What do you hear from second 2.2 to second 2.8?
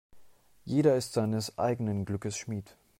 Schmied.